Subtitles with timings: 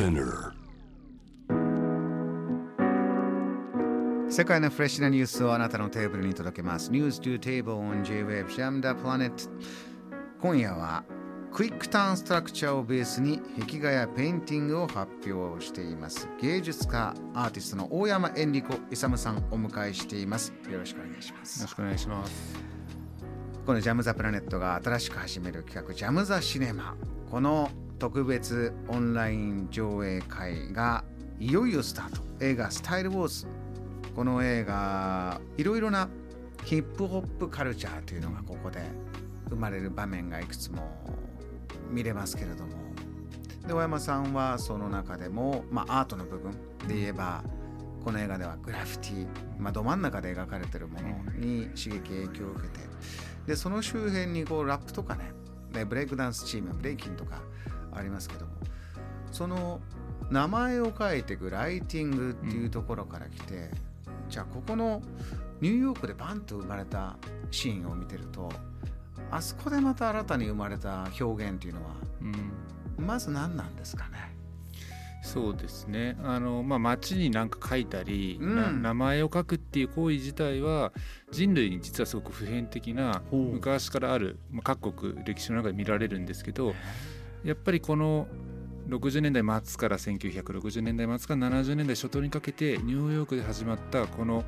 [0.00, 0.52] Spinner
[4.30, 6.90] 世界のフレッシュなニュースをあなたのテーブルに届けます。
[6.90, 9.30] News to Table on J-Wave Jam the Planet
[10.40, 11.04] 今夜は
[11.52, 16.30] Quick Turn Structure をベースに壁画やペインティングを発表しています。
[16.40, 20.54] 芸術家、アーティストの大山エンリコ・イサムさんをお迎えしています。
[20.70, 21.68] よろしくお願いしますよろ。
[21.68, 22.54] しくお願いします。
[23.66, 26.96] この Jam the Planet が新しく始める企画 Jam the Cinema
[27.30, 27.70] この
[28.00, 31.04] 特別オンライン上映会が
[31.38, 32.22] いよいよスタート。
[32.40, 33.46] 映画「スタイル・ウォーズ」
[34.16, 36.08] この映画いろいろな
[36.64, 38.80] ヒップホップカルチャーというのがここで
[39.50, 41.04] 生まれる場面がいくつも
[41.90, 42.70] 見れますけれども。
[43.66, 46.52] で大山さんはその中でも、まあ、アートの部分
[46.88, 47.44] で言えば
[48.02, 49.26] この映画ではグラフィティ、
[49.58, 52.80] まあ、ど真ん中で描かれているものに刺激影響を受けて。
[53.46, 55.32] でその周辺にこうラップとかね
[55.74, 57.42] ねブレイクダンスチームブレイキンとか
[57.94, 58.52] ありますけども。
[59.32, 59.80] その
[60.30, 63.70] 名前を書いていくライティングっていうところから来て、
[64.28, 65.02] じゃあここの
[65.60, 67.16] ニューヨークでバンと生まれた
[67.50, 68.50] シーンを見てると
[69.30, 71.90] あそこでまた新たに生まれた表現っていうのは
[72.98, 74.34] うん、まず何なんですかね？
[75.22, 76.16] そうですね。
[76.22, 78.56] あのまあ街に何か書いたり、うん。
[78.56, 80.92] な名前を書くっていう行為自体は
[81.30, 86.74] 人類に実はすごく普遍的な昔からある、まあ、各国歴史の中で見られるんですけど、
[87.44, 88.28] やっぱりこの
[88.88, 94.44] 60年代末から1960年代末から70年代初頭にかけてニューヨークで始まったこの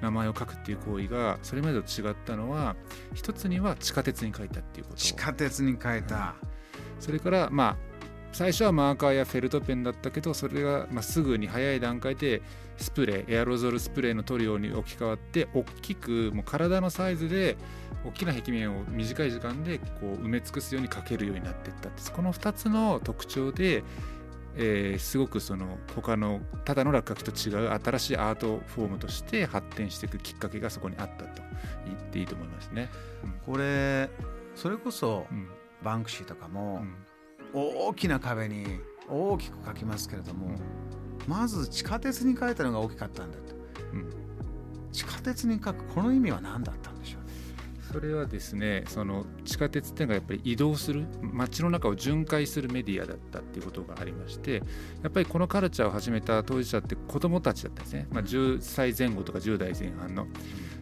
[0.00, 2.76] 名前を書くっていう行為がそれまでと違ったのは
[3.14, 4.96] 一つには地下鉄に書いたっていうこと。
[4.96, 6.34] 地下鉄に書いた、
[7.00, 7.93] それからまあ
[8.34, 12.42] 最初はマーカーやフェルトペンだったけどそれがまあすぐに早い段階で
[12.76, 17.56] スプレーエアロゾルスプレーの塗料に置き換わって大きくもう体のサイズで
[18.04, 23.84] 大きな壁面を短い時間でこう埋め尽くすように描けるようになっていったこの2つの特徴で、
[24.56, 31.42] えーすごくその他のただの落書きと違う新しいアートフォームとして発展していくきっかけがそこにあったと
[31.86, 32.90] 言っていいと思いますね。
[33.46, 34.10] これ
[34.56, 35.48] それこそうん
[35.84, 37.03] バンクシーとかうもん
[37.54, 40.56] 大きな壁に大きく書きますけれども、
[41.28, 43.54] まず地下鉄に書いたのが大きかったんだと。
[43.92, 44.10] うん。
[44.92, 46.90] 地下鉄に書くこの意味は何だった
[47.94, 54.54] それはですねその地下鉄っていうのがやっぱり移動する街の中を巡回するメディアだったっていうことがありまして
[55.04, 60.26] やっぱりこのカルチャーを始めた当事者って子どもたちだったんですね、まあ、10歳前後とか10代前半の。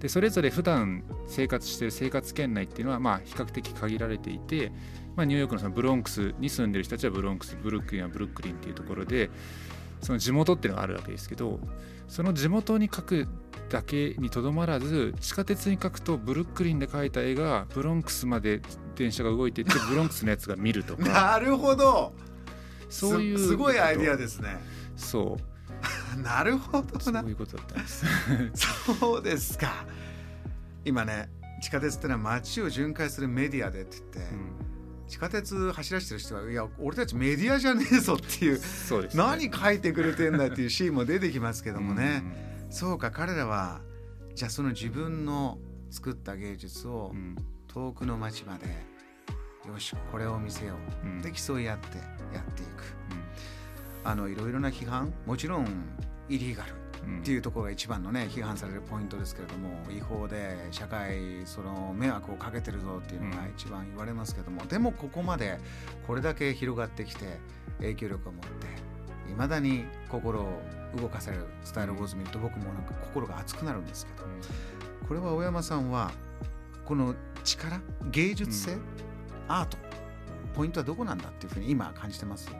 [0.00, 4.70] でそれぞれ普段生活している生活圏内っていうのはまあ比較的限られていて、
[5.16, 9.30] まあ、ニューヨークのそのブロンクスに住んでる人たちはブロンクスブルックリンはブルックリンっていうところで
[10.00, 11.58] その地元っていうのがあるわけですけど
[12.08, 13.28] その地元に書く
[13.68, 18.62] だけにとどまらず地下鉄に書くとブルックリンで描いた絵がブロンクスまで
[18.96, 21.02] 電車が動いていって ブロンクスのやつが見るとか。
[21.02, 22.14] なるほど。
[22.88, 24.58] そういうすすごいアイディアでですね。
[24.96, 25.58] そう。
[26.22, 27.20] なるほどな。
[27.20, 28.06] そういうことだったんです。
[28.98, 29.84] そうですか。
[30.84, 31.28] 今ね
[31.60, 34.34] 地下鉄ってのは街を巡回するメディアでって言って、
[35.08, 38.60] 地下鉄走らせてる人はいや俺たちメディアじゃねえぞっていうね。
[39.14, 42.22] 何書いてくれてんだっていうシーンも出てきますけどもね、
[42.70, 43.80] そうか彼らは
[44.34, 45.58] じゃあその自分の
[45.90, 47.36] 作った芸術をうん。
[47.68, 48.66] 遠くの街まで
[49.70, 50.74] よしこれを見せよ
[51.04, 51.22] う、うん。
[51.22, 51.98] で競い合って
[52.34, 52.82] やっていく。
[53.10, 54.10] うん。
[54.10, 55.66] あのいろいろな批判もちろん
[56.28, 56.87] イリーガルうん
[57.20, 65.58] っていうところが一番のね批判されるポイントですけれども違法で社会その迷惑をかけてるぞっていうのがうん一番言われますけども、でもここまで
[66.06, 67.38] これだけ広がってきて
[67.78, 70.60] 影響力を持っていまだに心を
[70.96, 74.26] 動かされるスタイルウォーズ見ると僕もなんか心が熱くなるんですけど
[75.06, 76.10] これは大山さんは
[76.84, 77.14] この
[77.44, 78.80] 力芸術性、うん。
[79.48, 79.78] アート
[80.54, 82.50] ポイントはどこなんだっていうふうに今感じてます？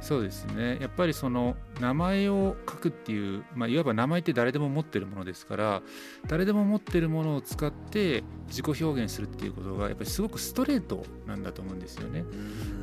[0.00, 0.78] そうですね。
[0.80, 5.82] やっぱりその名前を書くっていう、まあ、いわば名前って誰でも持ってるものですから
[6.28, 8.22] 誰でも持ってるものを使って
[8.52, 12.24] 自己表現するっていうことがやっぱりすごくストレートなんだと思うんですよね。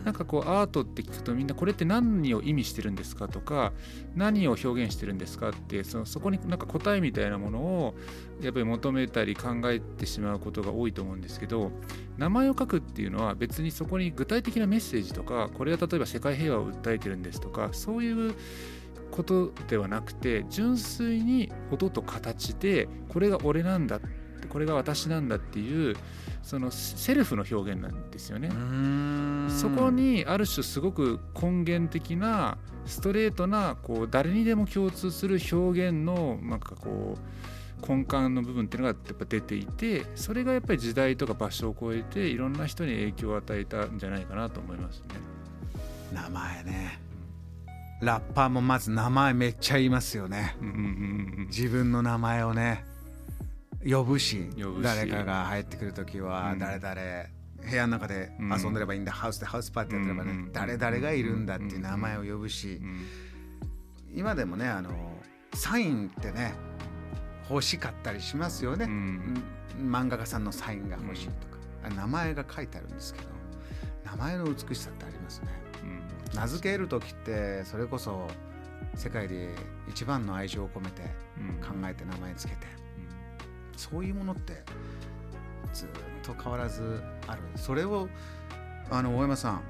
[0.04, 3.72] なんかこうアートって聞くとみんなこれって何を意味してるんですかとか
[4.16, 7.94] 何を表現してるんですかってそのそこになんか答えみたいなものを
[8.42, 11.72] やっぱり求めたり考えてしまうことが多いと思うんですけど
[12.18, 18.34] 名前を書くっていうのは別にそこに具体的なメッセージとかこれは例えば世界平和を訴えてるんですとかそういう
[19.12, 24.00] ことではなくて純粋に音と形でこれが俺なんだ
[24.48, 25.96] これが私なんだっていう
[26.44, 28.50] そのセルフの表現なんですよね。
[29.50, 45.06] そこにある種すごく根源的なストレートなこう誰にでも共通する表現のなんかこう根幹の部分っていうのがやっぱ出ていてそれがやっぱり時代とか場所を超えていろんな人に影響を与えたんじゃないかなと思いますね。
[46.14, 47.00] 名前ね。
[48.02, 50.56] ラッパーもまず名前めっちゃ言いますよね。
[50.62, 50.78] うんうんう
[51.44, 51.48] ん。
[51.48, 52.86] 自分の名前をね
[53.88, 56.60] 呼ぶし呼ぶし誰かが入ってくる時はうん。
[56.60, 63.06] 誰々、部屋の中で遊んでればいいんだ、ハウスでハウスパーティーやってればね、うん誰々がいるんだっていう名前を呼ぶし、うん。
[64.14, 64.92] 今でもねあの
[65.54, 66.54] サインってね
[67.50, 69.44] 欲しかったりしますよね、うん。
[69.80, 69.92] うん。
[69.92, 73.28] 漫画家さんのサインが欲しいとか、あ名前が書いてあるんですけど
[74.06, 75.48] 名前の美しさってありますね。
[75.84, 76.36] うん。
[76.36, 78.28] 名付ける時ってそれこそ
[78.96, 79.50] 世界で
[79.88, 81.04] 一番の愛情を込めて
[81.38, 81.82] うん。
[81.82, 82.68] 考えて名前つけて
[83.80, 84.62] そういうものって
[85.74, 85.88] ずっ
[86.22, 87.42] と変わらずある。
[87.56, 88.10] それを
[88.92, 89.62] あの大山さん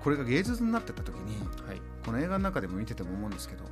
[0.00, 1.80] これが芸術になってた時にうんはい。
[2.04, 3.64] この映画の中でも見てても思うんですけど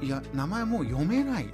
[0.00, 1.50] いや名前もう読めない、ん。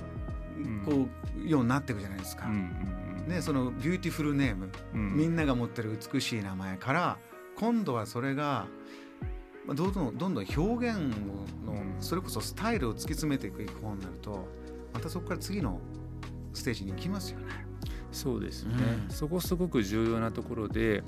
[0.85, 1.09] こ
[1.45, 5.17] うようになっていくじゃないですか、うんうんね、その beautiful name、うん。
[5.17, 7.19] みんなが持ってる美しい名前から
[7.57, 8.67] 今度はそれが
[9.67, 10.99] まあどんどんどんどん表現
[11.67, 11.97] のうん。
[11.99, 14.47] それこそスタイルを突き詰めていく方になると
[14.95, 15.81] またそこから次の
[16.57, 17.47] ステージに行きますよね。
[18.13, 18.73] そうですね、
[19.09, 19.15] うん。
[19.15, 21.03] そこすごく重要なところで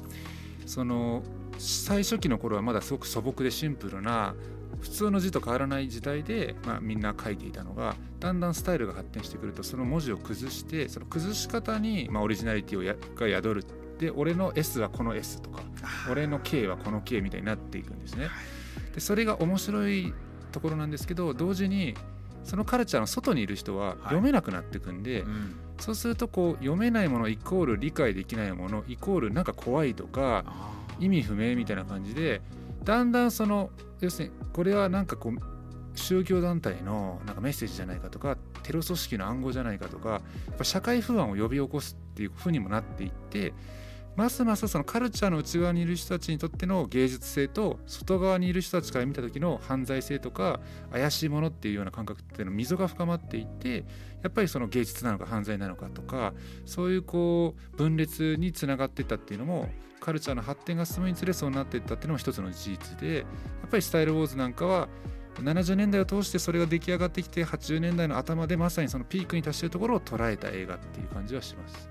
[0.67, 1.23] その
[1.59, 4.35] 最初期の頃はまだすごく素朴でシンプルな
[4.81, 13.65] 普通の字と変わらない時代で、まあ、みんな書いていたのがだんだんスタイルが発展してくるとその文字を崩してその崩し方に、まあ、オリジナリティをやが宿る。
[13.99, 15.61] で俺の S はこの S とか
[16.09, 18.29] 俺の K はこの K みたいになっていくんですね。
[18.95, 20.15] でそれが面白い
[20.53, 21.95] ところなんですけど同時に
[22.45, 25.57] そのカルチャーの外にいる人は読めなくなっていくんで、うん。
[25.79, 30.45] そうするとこう読めないものイコール理解できないものイコールなんか怖いとか
[30.99, 32.43] 意味不明みたいな感じで
[32.85, 33.71] だんだんその
[34.01, 35.39] 要するにこれはなんかこう
[35.99, 40.19] 宗教団体のなんかメッセージじゃないかとかテロ組織の暗号じゃないかとかや
[40.53, 43.53] っぱ社会不安を呼び起こすっていうふうにもなっていって
[44.19, 50.59] ますますそのカルチャーの内側にいる人たちにとっての芸術性と外側にいる人たちから見た時の犯罪性とか
[50.91, 53.85] 怪しいものっていうような感覚っていうの溝が深まっていて
[54.25, 56.35] やっぱりその芸術なのか犯罪なのかとか
[56.67, 59.69] そういうこう分裂につながっていったっていうのも
[60.01, 63.23] カルチャーの発展が進むにつれそうなっていったっていうのも一つの事実でや
[63.67, 64.89] っぱり「スタイルウォーズ」なんかは
[65.37, 71.89] 70年代を通してそれが出来上がってきて80年代の頭でまさにそのピークに達しているところを捉えた映画っていう感じはします。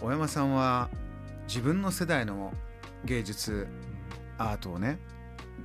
[0.00, 0.88] 大山さんは
[1.46, 2.52] 自分の世代の
[3.04, 3.66] 芸術
[4.38, 4.98] アートをね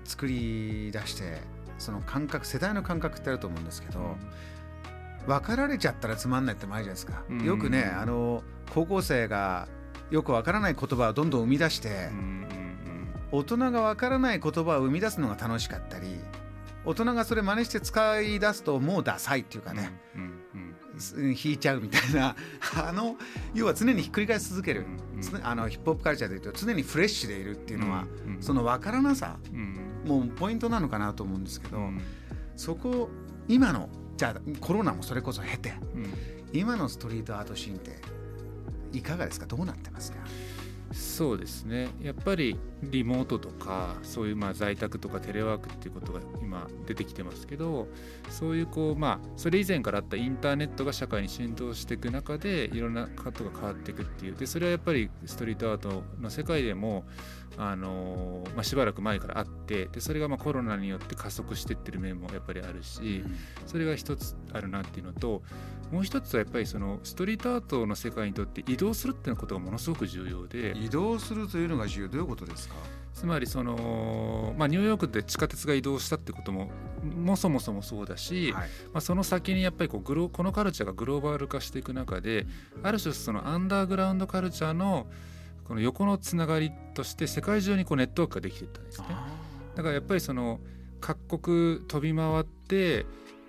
[0.03, 1.41] 作り出して
[1.77, 4.17] その感覚世代の感覚ってあると思うんですけど、
[5.25, 7.43] 分かられちゃったらつまんないってもあるじゃないですか、うん。
[7.45, 8.43] よくねあの
[8.73, 9.67] 高校生が
[10.09, 12.09] よく分からない言葉をどんどん生み出して、
[13.31, 16.19] 大人が分からない言葉を生み出すのが楽しかったり
[16.83, 20.28] 大人がそれ真似して使い出すともうダサいっていうかうんね、うんうん
[21.15, 22.35] 引いちゃうみたいな。
[22.75, 23.15] あの
[23.53, 24.85] 要は常にひっくり返し続ける、
[25.15, 25.21] うん。
[25.21, 28.35] つあのヒップホップカルチャーでいうと常にフレッシュでいるっていうのは、うん。
[28.35, 28.41] うん。
[28.41, 29.77] その分からなさうん。
[30.05, 32.01] もうポイントなのかなと思うんですけど、うん。
[32.55, 33.09] そこ
[33.47, 36.13] 今のじゃあコロナもそれこそ経てうん。
[36.51, 37.99] 今のストリートアートシーンって
[38.91, 39.45] いかがですか？
[39.45, 40.17] どうなってますか？
[40.91, 41.89] そうですね。
[42.01, 47.87] やっぱりリモートとかそういうまあ在宅とかテレワークっていうことが今出てきてますけど
[48.29, 54.35] そういうこうまあそれ以前からあったインターネットが社会に浸透していく中でいろんなことが変わっていくっていう。
[54.35, 57.05] でそれはやっぱりストリートアートの世界でも
[57.57, 63.23] あのーまあ、しばらく前からあってでそれがまあコロナによって加速していってる面もやっぱりあるし、
[63.65, 65.41] それが一つあるなっていうのと
[65.91, 72.75] もう一つはやっぱりそのストリートアートの世界にとって移動するっていうことがものすごく重要で移動するというのが重要どういうことですか？
[73.13, 76.69] つまりその、まあ、ニューヨークで地下鉄が移動したってことも
[77.03, 78.69] もそもそもそうだし、はい。
[78.93, 82.47] まあ、その先にやっぱりこうグロこのカルチャーがグローバル化していく中で
[82.81, 85.07] ある種そのアンダーグラウンドカルチャーの
[85.65, 89.07] この横のつながりとして世界中にこうネットワークができていったんですね。
[89.75, 90.59] だからやっぱりその
[91.01, 93.05] 各国飛び回って、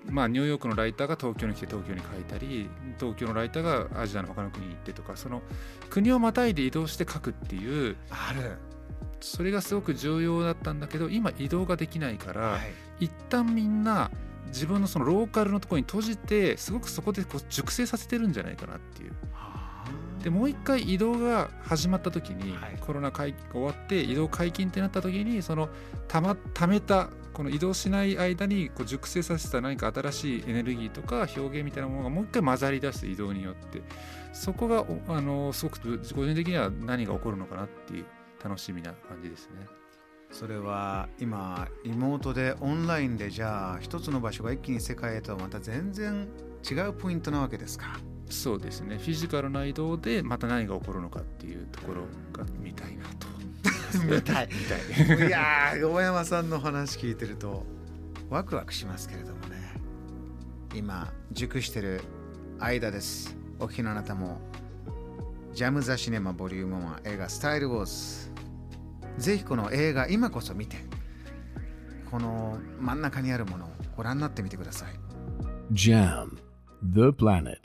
[0.07, 5.43] まあ、ニューヨークのライターが東京に来て東京に書いたり東京のライターがアジアの他の国に行ってとかその
[5.91, 8.57] 国をまたいで移動して書くっていうある、
[9.21, 12.59] それがすごく重要だったんだけど今移動ができないから、は
[13.01, 14.11] い、一旦みんな
[14.49, 19.13] 自分のそのローカルのところに閉じてすごくそこでこう熟成させてるんじゃないかなっていう。
[20.23, 22.79] でもう一回移動が始まった時に、はい。
[22.79, 25.71] コロナ会終わって移動解禁ってなった時にその
[26.09, 33.83] たまためたこの移動しない間にこう熟成させた何か新しいエネルギーとか表現みたいなものがもう一回混ざり出す移動によって
[34.33, 38.07] そこがおあのすごく個人的には何が起こるのかなっていう
[38.43, 39.67] 楽しみな感じですね。
[40.31, 46.29] それは今リモートでオンラインでじゃあ一つの場所が一気に世界へとはまた全然
[46.69, 47.99] 違うポイントなわけですか。
[48.29, 48.97] そうですね。
[48.99, 53.27] フィジカルな移動でまた何が起こるのかっていうところが見たいなと
[54.05, 54.49] 見たい。
[54.49, 55.29] 見たい。
[55.29, 57.65] いやー大山さんの話聞いてると
[58.29, 59.75] ワクワクしますけれどもね。
[60.75, 62.01] 今熟してる
[62.59, 63.37] 間です。
[63.59, 64.41] お聞きのあなたも
[65.53, 68.31] ジャム・ザ・シネマボリューム1映画スタイル・ウォーズ。
[69.19, 70.77] ぜひこの映画今こそ見て
[72.11, 74.93] この真ん中にあるものをご覧になってみてください。
[75.73, 76.39] Jam,
[76.83, 77.59] the planet.